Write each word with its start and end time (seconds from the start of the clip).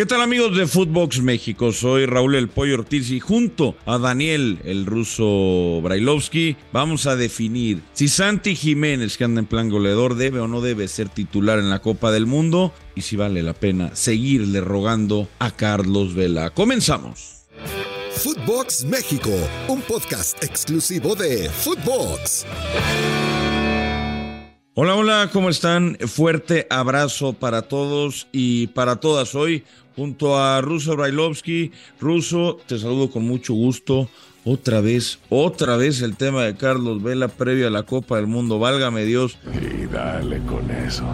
¿Qué 0.00 0.06
tal 0.06 0.22
amigos 0.22 0.56
de 0.56 0.66
Footbox 0.66 1.20
México? 1.20 1.72
Soy 1.72 2.06
Raúl 2.06 2.34
El 2.34 2.48
Pollo 2.48 2.76
Ortiz 2.76 3.10
y 3.10 3.20
junto 3.20 3.76
a 3.84 3.98
Daniel 3.98 4.58
el 4.64 4.86
ruso 4.86 5.82
Brailovsky 5.82 6.56
vamos 6.72 7.06
a 7.06 7.16
definir 7.16 7.82
si 7.92 8.08
Santi 8.08 8.56
Jiménez, 8.56 9.18
que 9.18 9.24
anda 9.24 9.40
en 9.40 9.46
plan 9.46 9.68
goleador, 9.68 10.14
debe 10.14 10.40
o 10.40 10.48
no 10.48 10.62
debe 10.62 10.88
ser 10.88 11.10
titular 11.10 11.58
en 11.58 11.68
la 11.68 11.80
Copa 11.80 12.12
del 12.12 12.24
Mundo 12.24 12.72
y 12.94 13.02
si 13.02 13.16
vale 13.16 13.42
la 13.42 13.52
pena 13.52 13.94
seguirle 13.94 14.62
rogando 14.62 15.28
a 15.38 15.50
Carlos 15.50 16.14
Vela. 16.14 16.48
Comenzamos. 16.48 17.44
Footbox 18.10 18.86
México, 18.86 19.28
un 19.68 19.82
podcast 19.82 20.42
exclusivo 20.42 21.14
de 21.14 21.50
Footbox. 21.50 22.46
Hola, 24.82 24.94
hola, 24.94 25.30
¿cómo 25.30 25.50
están? 25.50 25.98
Fuerte 26.06 26.66
abrazo 26.70 27.34
para 27.34 27.68
todos 27.68 28.28
y 28.32 28.68
para 28.68 28.96
todas 28.96 29.34
hoy 29.34 29.62
junto 29.94 30.38
a 30.38 30.62
Ruso 30.62 30.96
Brailovsky. 30.96 31.70
Ruso, 32.00 32.58
te 32.66 32.78
saludo 32.78 33.10
con 33.10 33.24
mucho 33.26 33.52
gusto. 33.52 34.08
Otra 34.46 34.80
vez, 34.80 35.18
otra 35.28 35.76
vez 35.76 36.00
el 36.00 36.16
tema 36.16 36.44
de 36.44 36.56
Carlos 36.56 37.02
Vela 37.02 37.28
previo 37.28 37.66
a 37.66 37.70
la 37.70 37.82
Copa 37.82 38.16
del 38.16 38.26
Mundo. 38.26 38.58
Válgame 38.58 39.04
Dios. 39.04 39.36
Y 39.52 39.84
dale 39.84 40.38
con 40.46 40.70
eso. 40.70 41.04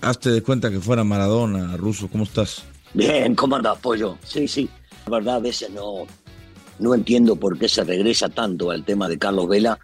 Hazte 0.00 0.30
de 0.30 0.42
cuenta 0.42 0.68
que 0.72 0.80
fuera 0.80 1.04
Maradona, 1.04 1.76
Ruso. 1.76 2.08
¿Cómo 2.08 2.24
estás? 2.24 2.64
Bien, 2.92 3.36
¿cómo 3.36 3.54
anda, 3.54 3.76
Pollo? 3.76 4.18
Sí, 4.24 4.48
sí. 4.48 4.68
La 5.04 5.12
verdad, 5.18 5.36
a 5.36 5.38
veces 5.38 5.70
no, 5.70 6.08
no 6.80 6.92
entiendo 6.92 7.36
por 7.36 7.56
qué 7.56 7.68
se 7.68 7.84
regresa 7.84 8.28
tanto 8.28 8.72
al 8.72 8.84
tema 8.84 9.08
de 9.08 9.16
Carlos 9.16 9.48
Vela. 9.48 9.78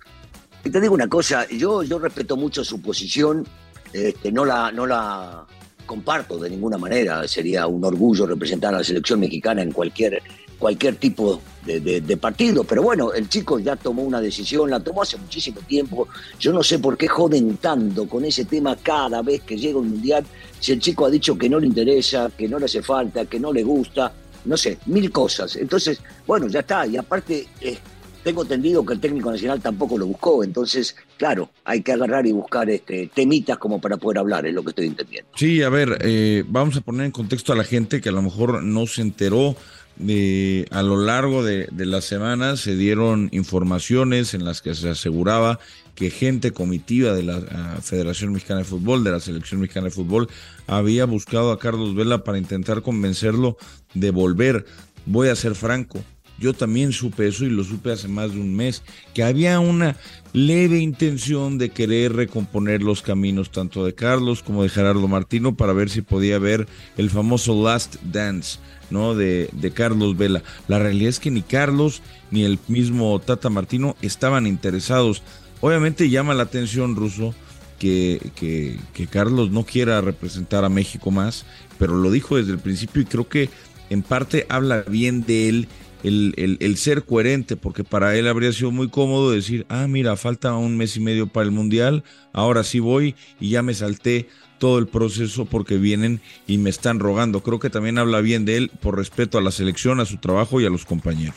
Y 0.64 0.70
te 0.70 0.80
digo 0.80 0.94
una 0.94 1.08
cosa, 1.08 1.46
yo, 1.48 1.82
yo 1.82 1.98
respeto 1.98 2.36
mucho 2.36 2.64
su 2.64 2.80
posición, 2.80 3.46
este, 3.92 4.30
no, 4.30 4.44
la, 4.44 4.70
no 4.70 4.86
la 4.86 5.44
comparto 5.86 6.38
de 6.38 6.50
ninguna 6.50 6.78
manera, 6.78 7.26
sería 7.26 7.66
un 7.66 7.84
orgullo 7.84 8.26
representar 8.26 8.72
a 8.74 8.78
la 8.78 8.84
selección 8.84 9.18
mexicana 9.18 9.62
en 9.62 9.72
cualquier, 9.72 10.22
cualquier 10.58 10.96
tipo 10.96 11.42
de, 11.66 12.16
partido, 12.16 12.62
pero 12.64 12.82
bueno, 12.82 13.12
el 13.12 13.28
chico 13.28 13.58
ya 13.58 13.74
tomó 13.74 14.02
una 14.02 14.20
decisión, 14.20 14.70
la 14.70 14.78
tomó 14.80 15.02
hace 15.02 15.16
muchísimo 15.16 15.60
tiempo, 15.60 16.08
yo 16.38 16.52
no 16.52 16.62
sé 16.62 16.78
por 16.78 16.96
qué 16.96 17.08
joden 17.08 17.56
tanto 17.56 18.08
con 18.08 18.24
ese 18.24 18.44
tema 18.44 18.76
cada 18.76 19.22
vez 19.22 19.42
que 19.42 19.56
llega 19.56 19.78
un 19.78 19.90
mundial, 19.90 20.24
si 20.60 20.72
el 20.72 20.80
chico 20.80 21.06
ha 21.06 21.10
dicho 21.10 21.36
que 21.36 21.48
no 21.48 21.58
le 21.58 21.66
interesa, 21.66 22.30
que 22.36 22.48
no 22.48 22.58
le 22.58 22.66
hace 22.66 22.82
falta, 22.82 23.26
que 23.26 23.40
no 23.40 23.52
le 23.52 23.64
gusta, 23.64 24.12
no 24.44 24.56
sé, 24.56 24.78
mil 24.86 25.10
cosas. 25.10 25.56
Entonces, 25.56 26.00
bueno, 26.26 26.46
ya 26.46 26.60
está, 26.60 26.86
y 26.86 26.96
aparte... 26.96 27.48
Eh, 27.60 27.78
tengo 28.22 28.42
entendido 28.42 28.84
que 28.84 28.94
el 28.94 29.00
técnico 29.00 29.30
nacional 29.30 29.60
tampoco 29.60 29.98
lo 29.98 30.06
buscó, 30.06 30.44
entonces, 30.44 30.96
claro, 31.16 31.50
hay 31.64 31.82
que 31.82 31.92
agarrar 31.92 32.26
y 32.26 32.32
buscar 32.32 32.70
este, 32.70 33.10
temitas 33.14 33.58
como 33.58 33.80
para 33.80 33.96
poder 33.96 34.18
hablar, 34.18 34.46
es 34.46 34.54
lo 34.54 34.62
que 34.62 34.70
estoy 34.70 34.86
entendiendo. 34.86 35.30
Sí, 35.36 35.62
a 35.62 35.68
ver, 35.68 35.98
eh, 36.00 36.44
vamos 36.46 36.76
a 36.76 36.80
poner 36.80 37.06
en 37.06 37.12
contexto 37.12 37.52
a 37.52 37.56
la 37.56 37.64
gente 37.64 38.00
que 38.00 38.08
a 38.08 38.12
lo 38.12 38.22
mejor 38.22 38.62
no 38.62 38.86
se 38.86 39.02
enteró. 39.02 39.56
De, 39.94 40.66
a 40.70 40.82
lo 40.82 40.96
largo 40.96 41.44
de, 41.44 41.68
de 41.70 41.84
la 41.84 42.00
semana 42.00 42.56
se 42.56 42.76
dieron 42.76 43.28
informaciones 43.30 44.32
en 44.32 44.42
las 44.42 44.62
que 44.62 44.74
se 44.74 44.88
aseguraba 44.88 45.60
que 45.94 46.10
gente 46.10 46.52
comitiva 46.52 47.12
de 47.12 47.22
la 47.22 47.40
Federación 47.82 48.32
Mexicana 48.32 48.60
de 48.60 48.64
Fútbol, 48.64 49.04
de 49.04 49.10
la 49.10 49.20
Selección 49.20 49.60
Mexicana 49.60 49.86
de 49.86 49.90
Fútbol, 49.90 50.28
había 50.66 51.04
buscado 51.04 51.52
a 51.52 51.58
Carlos 51.58 51.94
Vela 51.94 52.24
para 52.24 52.38
intentar 52.38 52.82
convencerlo 52.82 53.56
de 53.94 54.10
volver. 54.10 54.64
Voy 55.04 55.28
a 55.28 55.36
ser 55.36 55.54
franco, 55.54 56.00
yo 56.42 56.52
también 56.52 56.92
supe 56.92 57.28
eso 57.28 57.44
y 57.44 57.50
lo 57.50 57.62
supe 57.62 57.92
hace 57.92 58.08
más 58.08 58.34
de 58.34 58.40
un 58.40 58.54
mes, 58.54 58.82
que 59.14 59.22
había 59.22 59.60
una 59.60 59.96
leve 60.32 60.80
intención 60.80 61.56
de 61.56 61.70
querer 61.70 62.14
recomponer 62.14 62.82
los 62.82 63.00
caminos 63.00 63.52
tanto 63.52 63.84
de 63.84 63.94
Carlos 63.94 64.42
como 64.42 64.64
de 64.64 64.68
Gerardo 64.68 65.06
Martino 65.06 65.54
para 65.54 65.72
ver 65.72 65.88
si 65.88 66.02
podía 66.02 66.40
ver 66.40 66.66
el 66.96 67.10
famoso 67.10 67.62
Last 67.62 67.96
Dance, 68.02 68.58
¿no? 68.90 69.14
De, 69.14 69.48
de 69.52 69.70
Carlos 69.70 70.16
Vela. 70.16 70.42
La 70.66 70.80
realidad 70.80 71.10
es 71.10 71.20
que 71.20 71.30
ni 71.30 71.42
Carlos 71.42 72.02
ni 72.32 72.42
el 72.42 72.58
mismo 72.66 73.20
Tata 73.20 73.48
Martino 73.48 73.94
estaban 74.02 74.48
interesados. 74.48 75.22
Obviamente 75.60 76.10
llama 76.10 76.34
la 76.34 76.42
atención, 76.42 76.96
Ruso, 76.96 77.36
que, 77.78 78.32
que, 78.34 78.80
que 78.94 79.06
Carlos 79.06 79.52
no 79.52 79.64
quiera 79.64 80.00
representar 80.00 80.64
a 80.64 80.68
México 80.68 81.12
más, 81.12 81.44
pero 81.78 81.94
lo 81.94 82.10
dijo 82.10 82.36
desde 82.36 82.52
el 82.52 82.58
principio 82.58 83.02
y 83.02 83.04
creo 83.04 83.28
que 83.28 83.48
en 83.90 84.02
parte 84.02 84.46
habla 84.48 84.82
bien 84.88 85.24
de 85.26 85.48
él 85.48 85.68
el, 86.02 86.56
el, 86.60 86.76
ser 86.76 87.04
coherente, 87.04 87.56
porque 87.56 87.84
para 87.84 88.16
él 88.16 88.28
habría 88.28 88.52
sido 88.52 88.70
muy 88.70 88.88
cómodo 88.88 89.30
decir, 89.30 89.66
ah, 89.68 89.86
mira, 89.88 90.16
falta 90.16 90.54
un 90.54 90.76
mes 90.76 90.96
y 90.96 91.00
medio 91.00 91.26
para 91.26 91.44
el 91.44 91.52
Mundial, 91.52 92.04
ahora 92.32 92.64
sí 92.64 92.80
voy 92.80 93.14
y 93.40 93.50
ya 93.50 93.62
me 93.62 93.74
salté 93.74 94.28
todo 94.58 94.78
el 94.78 94.86
proceso 94.86 95.44
porque 95.44 95.76
vienen 95.76 96.20
y 96.46 96.58
me 96.58 96.70
están 96.70 97.00
rogando. 97.00 97.42
Creo 97.42 97.58
que 97.58 97.70
también 97.70 97.98
habla 97.98 98.20
bien 98.20 98.44
de 98.44 98.56
él 98.56 98.70
por 98.80 98.96
respeto 98.96 99.38
a 99.38 99.42
la 99.42 99.50
selección, 99.50 100.00
a 100.00 100.04
su 100.04 100.18
trabajo 100.18 100.60
y 100.60 100.66
a 100.66 100.70
los 100.70 100.84
compañeros. 100.84 101.36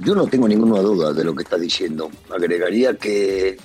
Yo 0.00 0.14
no 0.14 0.26
tengo 0.26 0.46
ninguna 0.46 0.80
duda 0.80 1.12
de 1.12 1.24
lo 1.24 1.34
que 1.34 1.42
está 1.42 1.56
diciendo. 1.56 2.10
Agregaría 2.30 2.94
que 2.94 3.56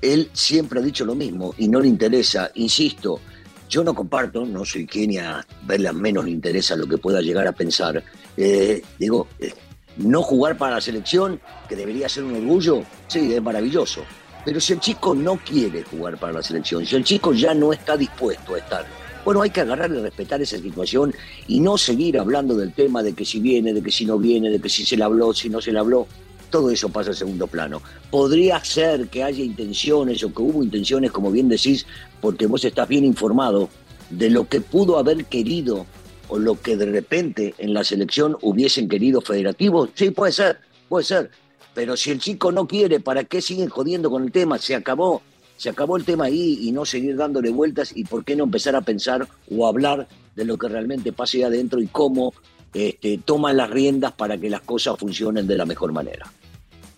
él 0.00 0.30
siempre 0.32 0.80
ha 0.80 0.82
dicho 0.82 1.04
lo 1.04 1.14
mismo 1.14 1.54
y 1.58 1.68
no 1.68 1.80
le 1.80 1.88
interesa, 1.88 2.50
insisto, 2.54 3.20
yo 3.68 3.84
no 3.84 3.94
comparto, 3.94 4.44
no 4.44 4.64
soy 4.64 4.86
quien 4.86 5.18
a 5.18 5.46
verle 5.62 5.92
menos 5.92 6.24
le 6.24 6.30
interesa 6.30 6.76
lo 6.76 6.86
que 6.86 6.98
pueda 6.98 7.20
llegar 7.20 7.46
a 7.46 7.52
pensar. 7.52 8.02
Eh, 8.36 8.82
digo, 8.98 9.28
eh, 9.38 9.52
no 9.96 10.22
jugar 10.22 10.56
para 10.56 10.76
la 10.76 10.80
selección, 10.80 11.40
que 11.68 11.76
debería 11.76 12.08
ser 12.08 12.24
un 12.24 12.36
orgullo, 12.36 12.82
sí, 13.06 13.32
es 13.32 13.42
maravilloso. 13.42 14.02
Pero 14.44 14.60
si 14.60 14.74
el 14.74 14.80
chico 14.80 15.14
no 15.14 15.36
quiere 15.36 15.82
jugar 15.84 16.18
para 16.18 16.34
la 16.34 16.42
selección, 16.42 16.84
si 16.84 16.96
el 16.96 17.04
chico 17.04 17.32
ya 17.32 17.54
no 17.54 17.72
está 17.72 17.96
dispuesto 17.96 18.54
a 18.54 18.58
estar, 18.58 18.86
bueno, 19.24 19.40
hay 19.40 19.50
que 19.50 19.62
agarrar 19.62 19.90
y 19.90 20.00
respetar 20.00 20.42
esa 20.42 20.58
situación 20.58 21.14
y 21.48 21.60
no 21.60 21.78
seguir 21.78 22.18
hablando 22.18 22.54
del 22.54 22.74
tema 22.74 23.02
de 23.02 23.14
que 23.14 23.24
si 23.24 23.40
viene, 23.40 23.72
de 23.72 23.82
que 23.82 23.90
si 23.90 24.04
no 24.04 24.18
viene, 24.18 24.50
de 24.50 24.60
que 24.60 24.68
si 24.68 24.84
se 24.84 24.98
le 24.98 25.04
habló, 25.04 25.32
si 25.32 25.48
no 25.48 25.62
se 25.62 25.72
le 25.72 25.78
habló. 25.78 26.06
Todo 26.54 26.70
eso 26.70 26.88
pasa 26.88 27.10
a 27.10 27.14
segundo 27.14 27.48
plano. 27.48 27.82
Podría 28.12 28.64
ser 28.64 29.08
que 29.08 29.24
haya 29.24 29.42
intenciones 29.42 30.22
o 30.22 30.32
que 30.32 30.40
hubo 30.40 30.62
intenciones, 30.62 31.10
como 31.10 31.32
bien 31.32 31.48
decís, 31.48 31.84
porque 32.20 32.46
vos 32.46 32.64
estás 32.64 32.86
bien 32.86 33.04
informado 33.04 33.68
de 34.08 34.30
lo 34.30 34.46
que 34.48 34.60
pudo 34.60 34.96
haber 34.98 35.24
querido 35.24 35.84
o 36.28 36.38
lo 36.38 36.60
que 36.60 36.76
de 36.76 36.86
repente 36.86 37.56
en 37.58 37.74
la 37.74 37.82
selección 37.82 38.36
hubiesen 38.40 38.88
querido 38.88 39.20
federativos. 39.20 39.90
Sí, 39.94 40.12
puede 40.12 40.30
ser, 40.30 40.60
puede 40.88 41.04
ser. 41.04 41.32
Pero 41.74 41.96
si 41.96 42.12
el 42.12 42.20
chico 42.20 42.52
no 42.52 42.68
quiere, 42.68 43.00
¿para 43.00 43.24
qué 43.24 43.42
siguen 43.42 43.68
jodiendo 43.68 44.08
con 44.08 44.22
el 44.22 44.30
tema? 44.30 44.56
Se 44.58 44.76
acabó, 44.76 45.22
se 45.56 45.70
acabó 45.70 45.96
el 45.96 46.04
tema 46.04 46.26
ahí 46.26 46.60
y 46.62 46.70
no 46.70 46.84
seguir 46.84 47.16
dándole 47.16 47.50
vueltas 47.50 47.90
y 47.96 48.04
por 48.04 48.24
qué 48.24 48.36
no 48.36 48.44
empezar 48.44 48.76
a 48.76 48.82
pensar 48.82 49.26
o 49.50 49.66
hablar 49.66 50.06
de 50.36 50.44
lo 50.44 50.56
que 50.56 50.68
realmente 50.68 51.12
ahí 51.18 51.42
adentro 51.42 51.80
y 51.80 51.88
cómo 51.88 52.32
este, 52.72 53.18
toman 53.18 53.56
las 53.56 53.70
riendas 53.70 54.12
para 54.12 54.38
que 54.38 54.48
las 54.48 54.60
cosas 54.60 54.96
funcionen 54.96 55.48
de 55.48 55.56
la 55.56 55.66
mejor 55.66 55.90
manera. 55.90 56.30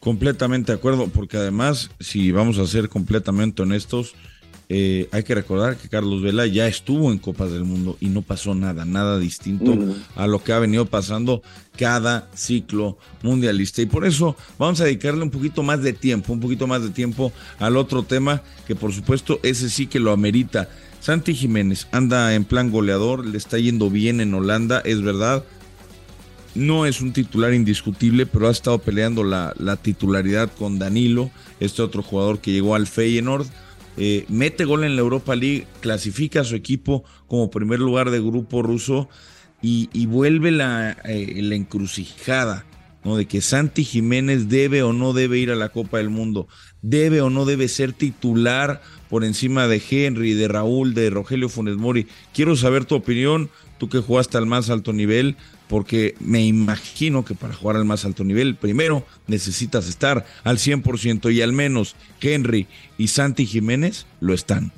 Completamente 0.07 0.71
de 0.71 0.79
acuerdo, 0.79 1.09
porque 1.09 1.37
además, 1.37 1.91
si 1.99 2.31
vamos 2.31 2.59
a 2.59 2.67
ser 2.69 2.89
completamente 2.89 3.63
honestos, 3.63 4.15
eh, 4.69 5.09
hay 5.11 5.25
que 5.25 5.35
recordar 5.35 5.77
que 5.77 5.89
Carlos 5.89 6.23
Vela 6.23 6.47
ya 6.47 6.69
estuvo 6.69 7.11
en 7.11 7.19
Copas 7.19 7.51
del 7.51 7.65
Mundo 7.65 7.97
y 7.99 8.09
no 8.09 8.23
pasó 8.23 8.55
nada, 8.55 8.85
nada 8.85 9.19
distinto 9.19 9.73
uh 9.73 9.77
-huh. 9.77 9.97
a 10.15 10.29
lo 10.29 10.45
que 10.45 10.53
ha 10.53 10.61
venido 10.61 10.87
pasando 10.87 11.43
cada 11.77 12.31
ciclo 12.37 12.99
mundialista. 13.25 13.83
Y 13.83 13.87
por 13.87 14.07
eso 14.07 14.37
vamos 14.61 14.81
a 14.81 14.85
dedicarle 14.85 15.25
un 15.25 15.31
poquito 15.31 15.65
más 15.65 15.83
de 15.83 15.93
tiempo, 15.93 16.33
un 16.33 16.39
poquito 16.39 16.69
más 16.69 16.85
de 16.85 16.91
tiempo 16.91 17.33
al 17.59 17.77
otro 17.77 18.05
tema 18.05 18.45
que 18.69 18.77
por 18.77 18.93
supuesto 18.93 19.41
ese 19.43 19.69
sí 19.69 19.89
que 19.89 19.99
lo 19.99 20.13
amerita. 20.13 20.69
Santi 21.01 21.35
Jiménez 21.35 21.89
anda 21.91 22.33
en 22.37 22.45
plan 22.45 22.71
goleador, 22.71 23.27
le 23.27 23.39
está 23.39 23.59
yendo 23.59 23.91
bien 23.91 24.21
en 24.21 24.35
Holanda, 24.35 24.83
es 24.85 25.03
verdad. 25.03 25.43
No 26.57 26.87
es 26.87 27.03
un 27.03 27.13
titular 27.13 27.53
indiscutible, 27.53 28.25
pero 28.25 28.49
ha 28.49 28.51
estado 28.51 28.79
peleando 28.79 29.23
la, 29.23 29.53
la 29.59 29.77
titularidad 29.77 30.51
con 30.53 30.79
Danilo, 30.79 31.31
este 31.61 31.83
otro 31.83 32.03
jugador 32.03 32.41
que 32.41 32.53
llegó 32.53 32.75
al 32.75 32.87
Feyenoord. 32.87 33.47
Eh, 33.99 34.25
mete 34.29 34.65
gol 34.65 34.85
en 34.85 34.97
la 34.97 35.03
Europa 35.03 35.37
League, 35.37 35.67
clasifica 35.81 36.41
a 36.41 36.45
su 36.45 36.55
equipo 36.55 37.05
como 37.27 37.51
primer 37.51 37.81
lugar 37.81 38.11
de 38.11 38.21
grupo 38.21 38.63
ruso 38.63 39.09
y, 39.63 39.89
y 39.93 40.07
vuelve 40.07 40.51
la, 40.51 40.97
eh, 41.05 41.41
la 41.43 41.55
encrucijada 41.55 42.67
¿no? 43.05 43.17
de 43.17 43.27
que 43.27 43.41
Santi 43.41 43.85
Jiménez 43.85 44.49
debe 44.49 44.83
o 44.83 44.93
no 44.93 45.13
debe 45.13 45.39
ir 45.39 45.51
a 45.51 45.57
la 45.57 45.69
Copa 45.69 45.99
del 45.99 46.11
Mundo, 46.11 46.49
debe 46.83 47.21
o 47.21 47.31
no 47.31 47.45
debe 47.45 47.69
ser 47.69 47.93
titular 47.93 48.83
por 49.09 49.25
encima 49.25 49.69
de 49.69 49.83
Henry, 49.89 50.35
de 50.35 50.49
Raúl, 50.49 50.93
de 50.93 51.11
Rogelio 51.11 51.49
Funes 51.49 51.77
Mori. 51.77 52.07
Quiero 52.35 52.57
saber 52.57 52.85
tu 52.85 52.97
opinión, 52.97 53.51
tú 53.79 53.89
que 53.89 53.99
jugaste 53.99 54.39
al 54.39 54.47
más 54.47 54.71
alto 54.71 54.93
nivel, 54.93 55.37
porque 55.69 56.15
me 56.21 56.45
imagino 56.45 57.25
que 57.25 57.35
para 57.35 57.55
jugar 57.55 57.77
al 57.77 57.85
más 57.85 58.05
alto 58.05 58.25
nivel, 58.25 58.55
primero 58.55 59.05
necesitas 59.27 59.89
estar 59.89 60.25
al 60.45 60.59
100% 60.59 61.33
y 61.33 61.43
al 61.43 61.53
menos 61.53 61.97
Henry 62.21 62.67
y 62.99 63.09
Santi 63.09 63.47
Jiménez 63.47 64.07
lo 64.21 64.35
están. 64.35 64.73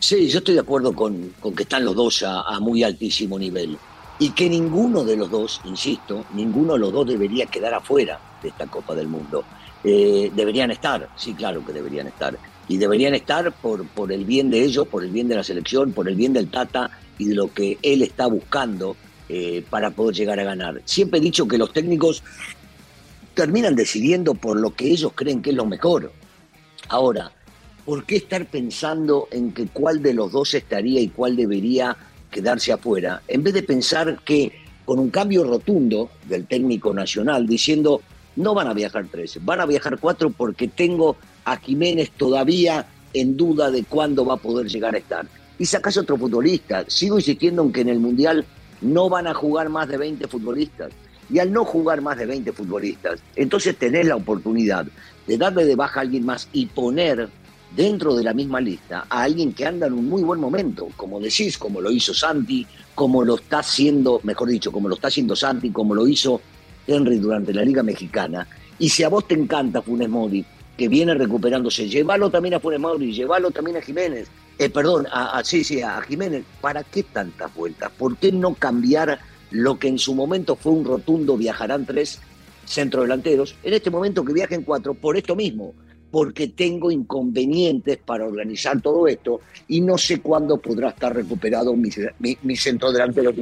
Sí, 0.00 0.28
yo 0.28 0.38
estoy 0.38 0.54
de 0.54 0.60
acuerdo 0.60 0.94
con, 0.94 1.34
con 1.40 1.54
que 1.54 1.64
están 1.64 1.84
los 1.84 1.94
dos 1.94 2.24
a, 2.26 2.58
muy 2.58 2.82
altísimo 2.82 3.38
nivel 3.38 3.76
y 4.18 4.30
que 4.30 4.48
ninguno 4.48 5.04
de 5.04 5.16
los 5.16 5.30
dos, 5.30 5.60
insisto, 5.64 6.24
ninguno 6.34 6.74
de 6.74 6.78
los 6.80 6.92
dos 6.92 7.06
debería 7.06 7.46
quedar 7.46 7.74
afuera 7.74 8.18
de 8.42 8.48
esta 8.48 8.66
Copa 8.66 8.94
del 8.94 9.08
Mundo. 9.08 9.44
Eh, 9.84 10.30
deberían 10.34 10.70
estar, 10.70 11.08
sí, 11.16 11.34
claro 11.34 11.64
que 11.64 11.72
deberían 11.72 12.06
estar. 12.06 12.36
Y 12.68 12.76
deberían 12.76 13.14
estar 13.14 13.52
por, 13.52 13.86
por 13.88 14.12
el 14.12 14.24
bien 14.24 14.50
de 14.50 14.62
ellos, 14.62 14.86
por 14.88 15.02
el 15.04 15.10
bien 15.10 15.28
de 15.28 15.36
la 15.36 15.44
selección, 15.44 15.92
por 15.92 16.08
el 16.08 16.14
bien 16.14 16.32
del 16.32 16.48
Tata 16.48 16.90
y 17.20 17.26
de 17.26 17.34
lo 17.34 17.52
que 17.52 17.78
él 17.82 18.00
está 18.00 18.26
buscando 18.26 18.96
eh, 19.28 19.62
para 19.68 19.90
poder 19.90 20.16
llegar 20.16 20.40
a 20.40 20.44
ganar. 20.44 20.80
Siempre 20.86 21.18
he 21.18 21.22
dicho 21.22 21.46
que 21.46 21.58
los 21.58 21.72
técnicos 21.72 22.22
terminan 23.34 23.76
decidiendo 23.76 24.34
por 24.34 24.58
lo 24.58 24.74
que 24.74 24.86
ellos 24.90 25.12
creen 25.14 25.42
que 25.42 25.50
es 25.50 25.56
lo 25.56 25.66
mejor. 25.66 26.10
Ahora, 26.88 27.30
¿por 27.84 28.04
qué 28.04 28.16
estar 28.16 28.46
pensando 28.46 29.28
en 29.30 29.52
que 29.52 29.66
cuál 29.66 30.02
de 30.02 30.14
los 30.14 30.32
dos 30.32 30.54
estaría 30.54 31.00
y 31.00 31.08
cuál 31.08 31.36
debería 31.36 31.94
quedarse 32.30 32.72
afuera? 32.72 33.22
En 33.28 33.42
vez 33.42 33.52
de 33.52 33.62
pensar 33.62 34.18
que 34.24 34.52
con 34.86 34.98
un 34.98 35.10
cambio 35.10 35.44
rotundo 35.44 36.10
del 36.26 36.46
técnico 36.46 36.94
nacional, 36.94 37.46
diciendo, 37.46 38.00
no 38.36 38.54
van 38.54 38.66
a 38.66 38.74
viajar 38.74 39.06
tres, 39.10 39.38
van 39.42 39.60
a 39.60 39.66
viajar 39.66 39.98
cuatro 40.00 40.30
porque 40.30 40.68
tengo 40.68 41.16
a 41.44 41.58
Jiménez 41.58 42.10
todavía 42.12 42.86
en 43.12 43.36
duda 43.36 43.70
de 43.70 43.84
cuándo 43.84 44.24
va 44.24 44.34
a 44.34 44.38
poder 44.38 44.68
llegar 44.68 44.94
a 44.94 44.98
estar. 44.98 45.26
Y 45.60 45.66
sacas 45.66 45.98
otro 45.98 46.16
futbolista. 46.16 46.86
Sigo 46.88 47.18
insistiendo 47.18 47.62
en 47.62 47.70
que 47.70 47.82
en 47.82 47.90
el 47.90 48.00
Mundial 48.00 48.46
no 48.80 49.10
van 49.10 49.26
a 49.26 49.34
jugar 49.34 49.68
más 49.68 49.86
de 49.88 49.98
20 49.98 50.26
futbolistas. 50.26 50.90
Y 51.28 51.38
al 51.38 51.52
no 51.52 51.66
jugar 51.66 52.00
más 52.00 52.16
de 52.16 52.24
20 52.24 52.50
futbolistas, 52.52 53.20
entonces 53.36 53.76
tenés 53.76 54.06
la 54.06 54.16
oportunidad 54.16 54.86
de 55.26 55.36
darle 55.36 55.66
de 55.66 55.76
baja 55.76 56.00
a 56.00 56.02
alguien 56.02 56.24
más 56.24 56.48
y 56.54 56.64
poner 56.64 57.28
dentro 57.76 58.16
de 58.16 58.24
la 58.24 58.32
misma 58.32 58.58
lista 58.58 59.04
a 59.10 59.22
alguien 59.22 59.52
que 59.52 59.66
anda 59.66 59.86
en 59.86 59.92
un 59.92 60.08
muy 60.08 60.22
buen 60.22 60.40
momento, 60.40 60.88
como 60.96 61.20
decís, 61.20 61.58
como 61.58 61.82
lo 61.82 61.90
hizo 61.90 62.14
Santi, 62.14 62.66
como 62.94 63.22
lo 63.22 63.34
está 63.34 63.58
haciendo, 63.58 64.18
mejor 64.24 64.48
dicho, 64.48 64.72
como 64.72 64.88
lo 64.88 64.94
está 64.94 65.08
haciendo 65.08 65.36
Santi, 65.36 65.70
como 65.70 65.94
lo 65.94 66.08
hizo 66.08 66.40
Henry 66.86 67.18
durante 67.18 67.52
la 67.52 67.62
Liga 67.62 67.82
Mexicana. 67.82 68.48
Y 68.78 68.88
si 68.88 69.04
a 69.04 69.10
vos 69.10 69.28
te 69.28 69.34
encanta 69.34 69.82
Funes 69.82 70.08
Mori, 70.08 70.42
que 70.76 70.88
viene 70.88 71.14
recuperándose, 71.14 71.88
llévalo 71.88 72.30
también 72.30 72.54
a 72.54 72.60
Funes 72.60 72.80
Mori, 72.80 73.12
llévalo 73.12 73.50
también 73.50 73.76
a 73.76 73.82
Jiménez, 73.82 74.28
eh, 74.58 74.68
perdón, 74.68 75.06
a, 75.10 75.42
sí, 75.44 75.64
sí, 75.64 75.80
a 75.82 76.00
Jiménez, 76.02 76.44
¿para 76.60 76.82
qué 76.84 77.02
tantas 77.02 77.54
vueltas? 77.54 77.90
¿Por 77.96 78.16
qué 78.16 78.32
no 78.32 78.54
cambiar 78.54 79.18
lo 79.50 79.78
que 79.78 79.88
en 79.88 79.98
su 79.98 80.14
momento 80.14 80.56
fue 80.56 80.72
un 80.72 80.84
rotundo 80.84 81.36
viajarán 81.36 81.86
tres 81.86 82.20
centrodelanteros, 82.66 83.56
en 83.62 83.74
este 83.74 83.90
momento 83.90 84.24
que 84.24 84.32
viajen 84.32 84.62
cuatro, 84.62 84.94
por 84.94 85.16
esto 85.16 85.34
mismo, 85.34 85.74
porque 86.10 86.48
tengo 86.48 86.90
inconvenientes 86.90 87.98
para 87.98 88.26
organizar 88.26 88.80
todo 88.80 89.06
esto 89.08 89.40
y 89.68 89.80
no 89.80 89.96
sé 89.98 90.20
cuándo 90.20 90.58
podrá 90.58 90.90
estar 90.90 91.14
recuperado 91.14 91.74
mi, 91.74 91.90
mi, 92.18 92.36
mi 92.42 92.56
centrodelantero 92.56 93.32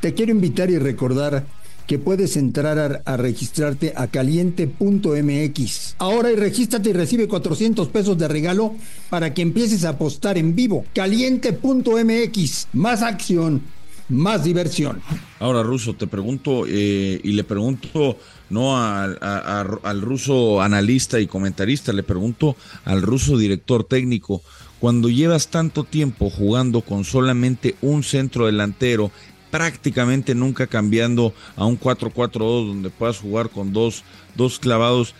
Te 0.00 0.14
quiero 0.14 0.32
invitar 0.32 0.70
y 0.70 0.78
recordar 0.78 1.44
que 1.86 1.98
puedes 1.98 2.36
entrar 2.36 3.02
a, 3.04 3.16
registrarte 3.16 3.92
a 3.96 4.06
caliente.mx. 4.06 5.96
Ahora 5.98 6.30
y 6.30 6.36
regístrate 6.36 6.90
y 6.90 6.92
recibe 6.92 7.28
400 7.28 7.88
pesos 7.88 8.16
de 8.18 8.28
regalo 8.28 8.74
para 9.10 9.34
que 9.34 9.42
empieces 9.42 9.84
a 9.84 9.90
apostar 9.90 10.38
en 10.38 10.54
vivo. 10.54 10.84
Caliente.mx. 10.94 12.68
Más 12.72 13.02
acción, 13.02 13.62
más 14.08 14.44
diversión. 14.44 15.02
Ahora, 15.38 15.62
Ruso, 15.62 15.94
te 15.94 16.06
pregunto 16.06 16.64
eh, 16.68 17.20
y 17.22 17.32
le 17.32 17.44
pregunto 17.44 18.16
no 18.50 18.76
al 18.76 20.00
ruso 20.02 20.60
analista 20.60 21.18
y 21.18 21.26
comentarista, 21.26 21.92
le 21.92 22.02
pregunto 22.02 22.56
al 22.84 23.02
ruso 23.02 23.38
director 23.38 23.84
técnico. 23.84 24.42
Cuando 24.78 25.08
llevas 25.08 25.48
tanto 25.48 25.84
tiempo 25.84 26.28
jugando 26.28 26.80
con 26.80 27.04
solamente 27.04 27.76
un 27.82 28.02
centro 28.02 28.46
delantero 28.46 29.12
prácticamente 29.52 30.34
nunca 30.34 30.66
cambiando 30.66 31.34
a 31.56 31.66
un 31.66 31.78
4-4-2 31.78 32.66
donde 32.66 32.88
puedas 32.88 33.18
jugar 33.18 33.50
con 33.50 33.74
dos, 33.74 34.02
dos 34.34 34.58
clavados. 34.58 35.14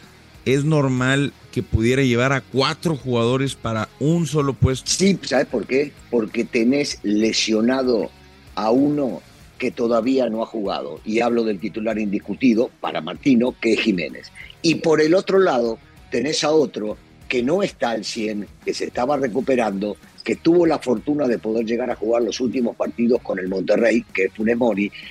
¿Es 0.46 0.64
normal 0.64 1.34
que 1.52 1.62
pudiera 1.62 2.02
llevar 2.02 2.32
a 2.32 2.40
cuatro 2.40 2.96
jugadores 2.96 3.54
para 3.54 3.90
un 4.00 4.26
solo 4.26 4.54
puesto? 4.54 4.90
Sí, 4.90 5.16
¿sabes 5.22 5.46
por 5.46 5.66
qué? 5.66 5.92
Porque 6.10 6.44
tenés 6.44 6.98
lesionado 7.02 8.10
a 8.54 8.70
uno 8.70 9.20
que 9.58 9.70
todavía 9.70 10.30
no 10.30 10.42
ha 10.42 10.46
jugado. 10.46 11.00
Y 11.04 11.20
hablo 11.20 11.44
del 11.44 11.60
titular 11.60 11.98
indiscutido 11.98 12.70
para 12.80 13.02
Martino, 13.02 13.54
que 13.60 13.74
es 13.74 13.80
Jiménez. 13.80 14.32
Y 14.62 14.76
por 14.76 15.02
el 15.02 15.14
otro 15.14 15.38
lado, 15.38 15.78
tenés 16.10 16.42
a 16.42 16.50
otro 16.50 16.96
que 17.28 17.42
no 17.42 17.62
está 17.62 17.90
al 17.90 18.04
100, 18.04 18.48
que 18.64 18.72
se 18.72 18.86
estaba 18.86 19.18
recuperando 19.18 19.96
que 20.22 20.36
tuvo 20.36 20.66
la 20.66 20.78
fortuna 20.78 21.26
de 21.26 21.38
poder 21.38 21.64
llegar 21.66 21.90
a 21.90 21.96
jugar 21.96 22.22
los 22.22 22.40
últimos 22.40 22.76
partidos 22.76 23.20
con 23.22 23.38
el 23.38 23.48
Monterrey, 23.48 24.04
que 24.14 24.24
es 24.24 24.32
Funes 24.32 24.56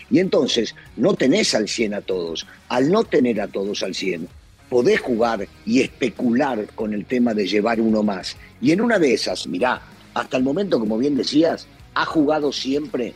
y 0.10 0.20
entonces 0.20 0.76
no 0.98 1.14
tenés 1.16 1.54
al 1.54 1.68
100 1.68 1.94
a 1.96 2.02
todos. 2.02 2.48
Al 2.70 2.90
no 2.90 3.04
tener 3.04 3.42
a 3.42 3.48
todos 3.48 3.84
al 3.84 3.94
100, 3.94 4.28
podés 4.70 5.02
jugar 5.02 5.48
y 5.66 5.82
especular 5.82 6.66
con 6.76 6.94
el 6.94 7.06
tema 7.06 7.34
de 7.34 7.46
llevar 7.46 7.82
uno 7.82 8.04
más. 8.04 8.38
Y 8.62 8.72
en 8.72 8.82
una 8.82 9.00
de 9.00 9.14
esas, 9.14 9.48
mirá, 9.48 9.82
hasta 10.14 10.38
el 10.38 10.44
momento, 10.44 10.80
como 10.80 10.98
bien 10.98 11.16
decías, 11.16 11.68
ha 11.94 12.06
jugado 12.06 12.54
siempre, 12.54 13.14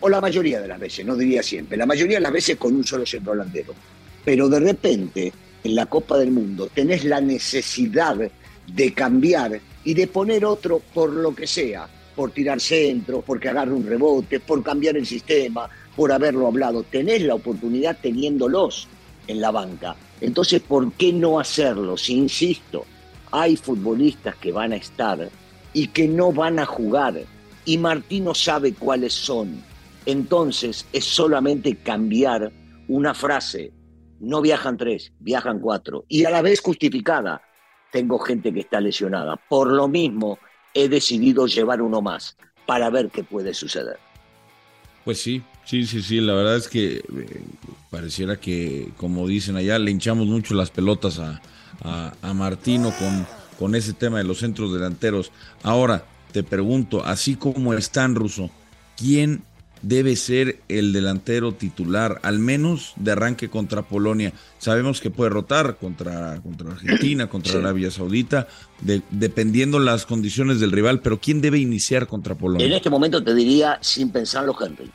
o 0.00 0.08
la 0.08 0.20
mayoría 0.20 0.60
de 0.60 0.68
las 0.68 0.80
veces, 0.80 1.06
no 1.06 1.16
diría 1.16 1.42
siempre, 1.42 1.76
la 1.76 1.86
mayoría 1.86 2.16
de 2.16 2.22
las 2.22 2.32
veces 2.32 2.56
con 2.56 2.74
un 2.74 2.84
solo 2.84 3.06
centro 3.06 3.32
delantero. 3.32 3.72
Pero 4.24 4.48
de 4.48 4.58
repente, 4.58 5.32
en 5.62 5.74
la 5.76 5.86
Copa 5.86 6.18
del 6.18 6.32
Mundo, 6.32 6.68
tenés 6.74 7.04
la 7.04 7.20
necesidad 7.20 8.16
de 8.66 8.92
cambiar 8.92 9.60
y 9.86 9.94
de 9.94 10.08
poner 10.08 10.44
otro 10.44 10.82
por 10.92 11.12
lo 11.12 11.32
que 11.32 11.46
sea, 11.46 11.88
por 12.16 12.32
tirar 12.32 12.60
centro, 12.60 13.22
porque 13.22 13.48
agarre 13.48 13.72
un 13.72 13.86
rebote, 13.86 14.40
por 14.40 14.60
cambiar 14.64 14.96
el 14.96 15.06
sistema, 15.06 15.70
por 15.94 16.10
haberlo 16.10 16.48
hablado. 16.48 16.82
Tenés 16.82 17.22
la 17.22 17.36
oportunidad 17.36 17.96
teniéndolos 18.02 18.88
en 19.28 19.40
la 19.40 19.52
banca. 19.52 19.94
Entonces, 20.20 20.60
¿por 20.60 20.90
qué 20.94 21.12
no 21.12 21.38
hacerlo? 21.38 21.96
Si 21.96 22.14
insisto, 22.14 22.84
hay 23.30 23.56
futbolistas 23.56 24.34
que 24.34 24.50
van 24.50 24.72
a 24.72 24.76
estar 24.76 25.30
y 25.72 25.86
que 25.86 26.08
no 26.08 26.32
van 26.32 26.58
a 26.58 26.66
jugar. 26.66 27.22
Y 27.64 27.78
Martino 27.78 28.34
sabe 28.34 28.74
cuáles 28.74 29.12
son. 29.12 29.62
Entonces, 30.04 30.84
es 30.92 31.04
solamente 31.04 31.76
cambiar 31.76 32.50
una 32.88 33.14
frase. 33.14 33.72
No 34.18 34.40
viajan 34.40 34.78
tres, 34.78 35.12
viajan 35.20 35.60
cuatro. 35.60 36.04
Y 36.08 36.24
a 36.24 36.30
la 36.30 36.42
vez 36.42 36.60
justificada 36.60 37.40
tengo 37.90 38.18
gente 38.18 38.52
que 38.52 38.60
está 38.60 38.80
lesionada. 38.80 39.36
Por 39.36 39.72
lo 39.72 39.88
mismo, 39.88 40.38
he 40.74 40.88
decidido 40.88 41.46
llevar 41.46 41.80
uno 41.82 42.02
más 42.02 42.36
para 42.66 42.90
ver 42.90 43.10
qué 43.10 43.24
puede 43.24 43.54
suceder. 43.54 43.98
Pues 45.04 45.20
sí, 45.22 45.42
sí, 45.64 45.86
sí, 45.86 46.02
sí, 46.02 46.20
la 46.20 46.34
verdad 46.34 46.56
es 46.56 46.68
que 46.68 46.96
eh, 46.96 47.42
pareciera 47.90 48.38
que, 48.40 48.90
como 48.96 49.26
dicen 49.26 49.56
allá, 49.56 49.78
le 49.78 49.92
hinchamos 49.92 50.26
mucho 50.26 50.54
las 50.54 50.70
pelotas 50.70 51.20
a, 51.20 51.40
a, 52.22 52.34
Martino 52.34 52.92
con, 52.98 53.26
con 53.58 53.74
ese 53.74 53.92
tema 53.92 54.18
de 54.18 54.24
los 54.24 54.38
centros 54.38 54.72
delanteros. 54.72 55.30
Ahora, 55.62 56.04
te 56.32 56.42
pregunto, 56.42 57.04
así 57.04 57.36
como 57.36 57.72
están, 57.72 58.14
Ruso, 58.14 58.50
¿quién 58.96 59.42
debe 59.82 60.16
ser 60.16 60.60
el 60.68 60.92
delantero 60.92 61.52
titular, 61.52 62.20
al 62.22 62.38
menos 62.38 62.94
de 62.96 63.12
arranque 63.12 63.48
contra 63.48 63.82
Polonia. 63.82 64.32
Sabemos 64.58 65.00
que 65.00 65.10
puede 65.10 65.30
rotar 65.30 65.76
contra, 65.76 66.40
contra 66.40 66.72
Argentina, 66.72 67.26
contra 67.30 67.58
Arabia 67.58 67.90
Saudita, 67.90 68.48
dependiendo 69.10 69.78
las 69.78 70.06
condiciones 70.06 70.60
del 70.60 70.72
rival, 70.72 71.00
pero 71.00 71.20
¿quién 71.20 71.40
debe 71.40 71.58
iniciar 71.58 72.06
contra 72.06 72.34
Polonia? 72.34 72.66
En 72.66 72.72
este 72.72 72.90
momento 72.90 73.22
te 73.22 73.34
diría, 73.34 73.78
sin 73.80 74.10
pensarlo, 74.10 74.56
Henry, 74.60 74.90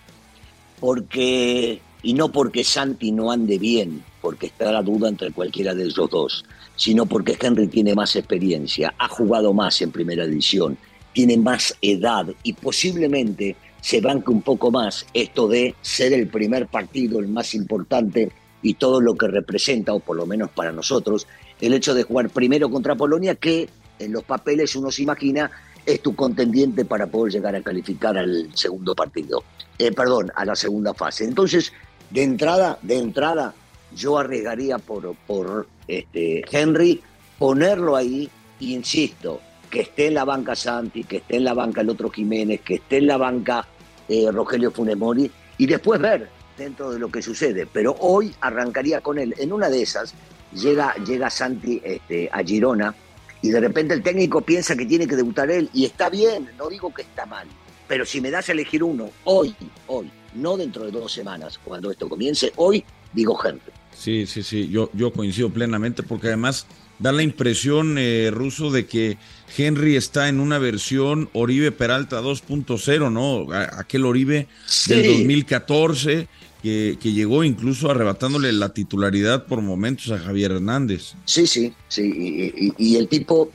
porque, 0.80 1.82
y 2.04 2.14
no 2.14 2.32
porque 2.32 2.64
Santi 2.64 3.12
no 3.12 3.32
ande 3.32 3.58
bien, 3.58 4.04
porque 4.22 4.48
está 4.48 4.72
la 4.72 4.82
duda 4.82 5.10
entre 5.10 5.32
cualquiera 5.32 5.74
de 5.74 5.86
los 5.86 6.10
dos, 6.10 6.44
sino 6.76 7.06
porque 7.06 7.38
Henry 7.40 7.68
tiene 7.68 7.96
más 7.96 8.16
experiencia, 8.16 8.94
ha 8.98 9.08
jugado 9.08 9.54
más 9.54 9.82
en 9.82 9.92
primera 9.92 10.26
división, 10.26 10.78
tiene 11.14 11.38
más 11.38 11.76
edad 11.82 12.28
y 12.44 12.54
posiblemente 12.54 13.56
se 13.82 14.00
banque 14.00 14.32
un 14.32 14.42
poco 14.42 14.72
más 14.72 15.06
esto 15.14 15.48
de 15.48 15.76
ser 15.82 16.14
el 16.14 16.28
primer 16.28 16.68
partido, 16.68 17.20
el 17.20 17.28
más 17.28 17.54
importante 17.54 18.32
y 18.62 18.76
todo 18.76 19.02
lo 19.02 19.16
que 19.16 19.28
representa, 19.28 19.94
o 19.94 20.00
por 20.00 20.16
lo 20.16 20.26
menos 20.26 20.52
para 20.52 20.72
nosotros, 20.72 21.28
el 21.60 21.74
hecho 21.74 21.94
de 21.94 22.04
jugar 22.04 22.30
primero 22.30 22.70
contra 22.70 22.96
Polonia, 22.96 23.36
que 23.36 23.68
en 24.00 24.12
los 24.14 24.24
papeles 24.24 24.76
uno 24.76 24.92
se 24.92 25.04
imagina 25.04 25.52
es 25.86 26.02
tu 26.02 26.16
contendiente 26.16 26.86
para 26.86 27.08
poder 27.08 27.34
llegar 27.34 27.56
a 27.56 27.62
calificar 27.62 28.18
al 28.18 28.50
segundo 28.54 28.96
partido, 28.96 29.44
eh, 29.78 29.92
perdón, 29.92 30.32
a 30.36 30.46
la 30.46 30.56
segunda 30.56 30.94
fase. 30.94 31.26
Entonces, 31.26 31.74
de 32.12 32.24
entrada, 32.24 32.78
de 32.84 32.98
entrada, 33.00 33.54
yo 33.96 34.18
arriesgaría 34.18 34.78
por, 34.78 35.16
por 35.28 35.68
este, 35.88 36.44
Henry 36.52 37.02
ponerlo 37.40 37.96
ahí, 37.96 38.30
insisto, 38.60 39.42
que 39.70 39.82
esté 39.82 40.08
en 40.08 40.16
la 40.16 40.26
banca 40.26 40.56
Santi, 40.56 41.04
que 41.04 41.18
esté 41.18 41.38
en 41.38 41.46
la 41.46 41.54
banca 41.54 41.82
el 41.82 41.90
otro 41.90 42.10
Jiménez, 42.10 42.62
que 42.62 42.76
esté 42.76 42.98
en 42.98 43.08
la 43.08 43.18
banca 43.18 43.66
eh, 44.12 44.30
Rogelio 44.30 44.72
Funemori, 44.72 45.32
y 45.58 45.66
después 45.66 46.02
ver 46.02 46.28
dentro 46.58 46.92
de 46.92 47.00
lo 47.00 47.10
que 47.10 47.22
sucede. 47.22 47.66
Pero 47.66 47.96
hoy 48.00 48.34
arrancaría 48.42 49.00
con 49.00 49.18
él. 49.18 49.34
En 49.38 49.54
una 49.54 49.70
de 49.70 49.82
esas 49.82 50.14
llega, 50.54 50.94
llega 51.06 51.30
Santi 51.30 51.82
este, 51.84 52.30
a 52.32 52.44
Girona 52.44 52.94
y 53.42 53.50
de 53.50 53.60
repente 53.62 53.94
el 53.94 54.04
técnico 54.04 54.42
piensa 54.42 54.76
que 54.76 54.86
tiene 54.86 55.08
que 55.08 55.16
debutar 55.16 55.50
él 55.50 55.70
y 55.74 55.86
está 55.86 56.10
bien, 56.10 56.50
no 56.58 56.68
digo 56.68 56.94
que 56.94 57.04
está 57.04 57.26
mal. 57.26 57.48
Pero 57.88 58.06
si 58.06 58.20
me 58.20 58.32
das 58.32 58.50
a 58.50 58.52
elegir 58.52 58.84
uno, 58.84 59.10
hoy, 59.24 59.56
hoy, 59.88 60.12
no 60.36 60.58
dentro 60.58 60.84
de 60.84 60.92
dos 60.92 61.12
semanas, 61.12 61.58
cuando 61.64 61.90
esto 61.90 62.10
comience, 62.10 62.52
hoy 62.58 62.84
digo 63.14 63.36
gente. 63.36 63.72
Sí, 63.94 64.26
sí, 64.26 64.44
sí, 64.44 64.68
yo, 64.68 64.90
yo 64.94 65.12
coincido 65.14 65.50
plenamente 65.50 66.04
porque 66.04 66.28
además 66.28 66.68
da 67.02 67.12
la 67.12 67.24
impresión, 67.24 67.98
eh, 67.98 68.30
Ruso, 68.32 68.72
de 68.72 68.86
que 68.86 69.18
Henry 69.58 69.96
está 69.96 70.30
en 70.30 70.40
una 70.40 70.60
versión 70.60 71.30
Oribe 71.34 71.72
Peralta 71.72 72.22
2.0, 72.22 73.12
¿no? 73.12 73.54
Aquel 73.54 74.06
Oribe 74.06 74.48
del 74.88 75.08
2014 75.08 76.28
que, 76.62 76.98
llegó 77.02 77.44
incluso 77.44 77.90
arrebatándole 77.90 78.52
la 78.52 78.70
titularidad 78.70 79.46
por 79.46 79.62
momentos 79.62 80.12
a 80.12 80.20
Javier 80.20 80.52
Hernández. 80.52 81.14
Sí, 81.26 81.48
sí, 81.48 81.74
sí. 81.88 82.74
Y, 82.78 82.96
el 82.96 83.08
tipo, 83.08 83.50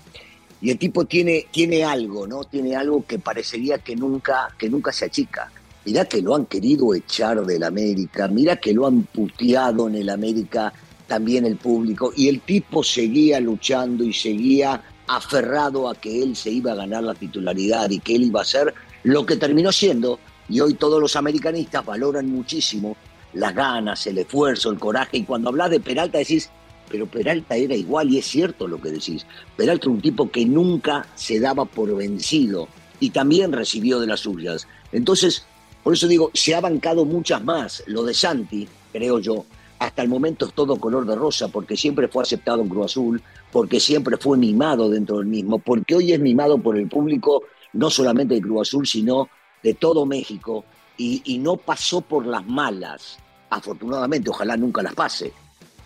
y 0.61 0.71
el 0.71 0.79
tipo 0.79 1.05
tiene, 1.05 1.47
tiene 1.53 1.85
algo, 1.85 2.26
¿no? 2.26 2.45
Tiene 2.45 2.75
algo 2.75 3.07
que 3.07 3.19
parecería 3.19 3.79
que 3.79 3.95
nunca, 3.95 4.49
que 4.59 4.69
nunca 4.69 4.93
se 4.93 5.05
achica. 5.05 5.50
Mirá 5.85 6.05
que 6.05 6.21
lo 6.21 6.35
han 6.35 6.47
querido 6.47 6.93
echar 6.95 7.47
del 7.47 7.62
América, 7.62 8.26
mira 8.26 8.57
que 8.57 8.73
lo 8.73 8.88
han 8.88 9.03
puteado 9.05 9.87
en 9.87 9.95
el 9.95 10.11
América 10.11 10.73
también 11.07 11.47
el 11.47 11.57
público, 11.57 12.13
y 12.17 12.29
el 12.29 12.41
tipo 12.41 12.83
seguía 12.83 13.41
luchando 13.41 14.05
y 14.05 14.13
seguía 14.13 14.83
aferrado 15.07 15.89
a 15.89 15.95
que 15.95 16.23
él 16.23 16.35
se 16.35 16.51
iba 16.51 16.73
a 16.73 16.77
ganar 16.77 17.05
la 17.05 17.15
titularidad 17.15 17.91
y 17.91 18.01
que 18.01 18.17
él 18.17 18.25
iba 18.25 18.41
a 18.41 18.45
ser 18.45 18.75
lo 19.05 19.25
que 19.25 19.37
terminó 19.37 19.71
siendo, 19.71 20.19
y 20.49 20.61
hoy 20.61 20.75
todos 20.75 21.01
los 21.01 21.17
americanistas 21.17 21.85
valoran 21.85 22.29
muchísimo 22.29 22.97
las 23.33 23.55
ganas, 23.55 24.07
el 24.07 24.19
esfuerzo, 24.19 24.71
el 24.71 24.79
coraje, 24.79 25.19
y 25.19 25.25
cuando 25.25 25.51
hablas 25.51 25.71
de 25.71 25.81
Peralta 25.81 26.19
decís, 26.19 26.51
pero 26.89 27.07
Peralta 27.07 27.57
era 27.57 27.75
igual, 27.75 28.11
y 28.11 28.19
es 28.19 28.27
cierto 28.27 28.67
lo 28.67 28.81
que 28.81 28.91
decís, 28.91 29.27
Peralta 29.57 29.85
era 29.85 29.93
un 29.93 30.01
tipo 30.01 30.31
que 30.31 30.45
nunca 30.45 31.07
se 31.15 31.39
daba 31.39 31.65
por 31.65 31.95
vencido, 31.95 32.69
y 32.99 33.11
también 33.11 33.53
recibió 33.53 34.01
de 34.01 34.07
las 34.07 34.21
suyas. 34.21 34.67
Entonces, 34.93 35.45
por 35.83 35.95
eso 35.95 36.09
digo, 36.09 36.31
se 36.35 36.55
ha 36.55 36.61
bancado 36.61 37.05
muchas 37.05 37.45
más. 37.45 37.83
Lo 37.87 38.03
de 38.03 38.15
Santi, 38.15 38.67
creo 38.93 39.19
yo, 39.19 39.45
hasta 39.78 40.02
el 40.02 40.09
momento 40.09 40.47
es 40.47 40.52
todo 40.52 40.76
color 40.76 41.06
de 41.06 41.14
rosa, 41.14 41.49
porque 41.49 41.76
siempre 41.76 42.09
fue 42.09 42.23
aceptado 42.23 42.62
en 42.62 42.68
Cruz 42.68 42.87
Azul, 42.87 43.23
porque 43.52 43.80
siempre 43.80 44.16
fue 44.16 44.38
mimado 44.38 44.88
dentro 44.88 45.18
del 45.18 45.26
mismo, 45.26 45.59
porque 45.59 45.95
hoy 45.95 46.12
es 46.12 46.21
mimado 46.21 46.59
por 46.59 46.76
el 46.76 46.88
público, 46.88 47.42
no 47.73 47.90
solamente 47.90 48.35
de 48.35 48.40
Cruz 48.40 48.68
Azul, 48.68 48.87
sino 48.87 49.28
de 49.62 49.75
todo 49.75 50.06
México, 50.06 50.64
y, 50.99 51.38
no 51.38 51.59
pasó 51.59 52.00
por 52.00 52.26
las 52.26 52.47
malas, 52.47 53.18
afortunadamente, 53.50 54.30
ojalá 54.30 54.56
nunca 54.56 54.83
las 54.83 54.95
pase. 54.95 55.33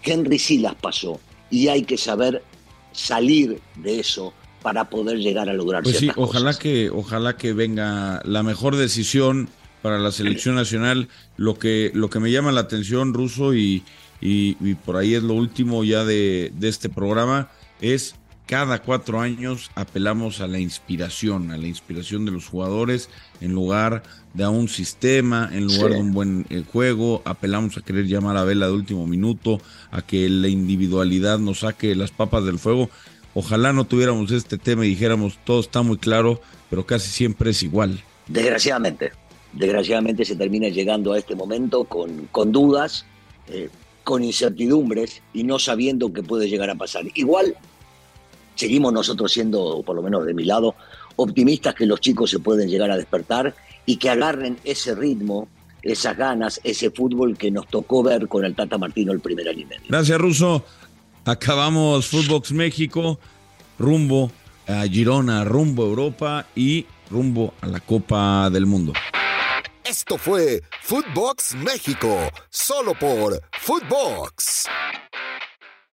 Henry 0.03 0.39
sí 0.39 0.59
las 0.59 0.77
pasó, 0.77 1.19
y 1.51 1.67
hay 1.67 1.83
que 1.83 1.97
saber 1.97 2.43
salir 2.93 3.61
de 3.77 4.01
eso 4.01 4.33
para 4.63 4.89
poder 4.89 5.19
llegar 5.19 5.49
a 5.49 5.53
lograr 5.53 5.83
pues 5.83 5.99
sí, 5.99 6.11
ojalá 6.17 6.55
que 6.55 6.91
ojalá 6.91 7.37
que 7.37 7.55
venga 7.55 8.21
la 8.25 8.43
mejor 8.43 8.77
decisión 8.77 9.49
para 9.83 9.99
la 9.99 10.13
selección 10.13 10.55
nacional. 10.55 11.09
Lo 11.37 11.59
que, 11.59 11.91
lo 11.95 12.11
que 12.11 12.21
me 12.21 12.31
llama 12.31 12.53
la 12.53 12.61
atención, 12.61 13.15
Ruso, 13.15 13.55
y, 13.55 13.83
y, 14.21 14.55
por 14.75 14.97
ahí 14.97 15.15
es 15.15 15.23
lo 15.23 15.35
último 15.35 15.85
ya 15.85 16.05
de, 16.05 16.53
de, 16.55 16.69
este 16.69 16.89
programa, 16.89 17.51
es 17.81 18.15
cada 18.47 18.83
cuatro 18.83 19.21
años 19.21 19.71
apelamos 19.77 20.41
a 20.41 20.49
la 20.49 20.59
inspiración, 20.59 21.53
a 21.53 21.57
la 21.57 21.69
inspiración 21.69 22.25
de 22.25 22.33
los 22.33 22.47
jugadores 22.47 23.09
en 23.41 23.53
lugar 23.53 24.03
de 24.35 24.43
a 24.43 24.51
un 24.51 24.69
sistema, 24.69 25.49
en 25.53 25.67
lugar 25.67 25.93
de 25.93 26.01
un 26.01 26.13
buen 26.13 26.47
eh, 26.51 26.65
juego, 26.71 27.23
apelamos 27.25 27.77
a 27.77 27.81
querer 27.81 28.07
llamar 28.07 28.37
a 28.37 28.45
vela 28.45 28.67
de 28.67 28.73
último 28.73 29.07
minuto, 29.07 29.61
a 29.93 30.03
que 30.03 30.29
la 30.29 30.49
individualidad 30.49 31.39
nos 31.39 31.61
saque 31.61 31.95
las 31.95 32.11
papas 32.11 32.45
del 32.45 32.59
fuego. 32.59 32.91
Ojalá 33.35 33.73
no 33.73 33.85
tuviéramos 33.85 34.33
este 34.33 34.59
tema 34.59 34.85
y 34.85 34.91
dijéramos 34.91 35.39
todo 35.45 35.61
está 35.61 35.83
muy 35.83 35.99
claro, 35.99 36.41
pero 36.69 36.85
casi 36.87 37.09
siempre 37.09 37.51
es 37.51 37.63
igual. 37.63 38.03
Desgraciadamente, 38.27 39.13
desgraciadamente 39.53 40.25
se 40.25 40.37
termina 40.37 40.69
llegando 40.69 41.13
a 41.13 41.19
este 41.19 41.35
momento 41.35 41.85
con, 41.85 42.29
con 42.33 42.53
dudas, 42.53 43.05
eh, 43.49 43.69
con 44.05 44.25
incertidumbres 44.25 45.23
y 45.33 45.45
no 45.45 45.59
sabiendo 45.59 46.13
qué 46.13 46.23
puede 46.23 46.49
llegar 46.49 46.71
a 46.71 46.75
pasar. 46.75 47.05
Igual 47.15 47.57
seguimos 48.55 48.93
nosotros 48.93 49.33
siendo, 49.33 49.83
por 49.85 49.97
lo 49.97 50.03
menos 50.03 50.25
de 50.27 50.35
mi 50.35 50.45
lado, 50.45 50.75
optimistas 51.17 51.75
que 51.75 51.87
los 51.87 52.01
chicos 52.01 52.31
se 52.31 52.39
pueden 52.39 52.69
llegar 52.69 52.91
a 52.91 52.97
despertar 52.97 53.55
y 53.87 53.97
que 53.97 54.11
agarren 54.11 54.59
ese 54.65 54.95
ritmo, 54.95 55.49
esas 55.83 56.17
ganas, 56.17 56.61
ese 56.63 56.91
fútbol 56.91 57.37
que 57.37 57.51
nos 57.51 57.67
tocó 57.69 58.03
ver 58.03 58.29
con 58.29 58.45
el 58.45 58.55
Tata 58.55 58.79
Martino 58.79 59.13
el 59.13 59.21
primer 59.21 59.49
año. 59.49 59.67
Gracias, 59.89 60.19
Russo. 60.19 60.65
Acabamos 61.25 62.07
Footbox 62.07 62.53
México, 62.53 63.19
rumbo 63.79 64.31
a 64.67 64.87
Girona, 64.87 65.45
rumbo 65.45 65.85
a 65.85 65.87
Europa 65.87 66.47
y 66.55 66.87
rumbo 67.11 67.55
a 67.61 67.67
la 67.67 67.81
Copa 67.81 68.49
del 68.51 68.67
Mundo. 68.67 68.93
Esto 69.85 70.19
fue 70.19 70.63
Footbox 70.83 71.55
México, 71.55 72.31
solo 72.51 72.95
por 72.95 73.41
Footbox. 73.53 74.67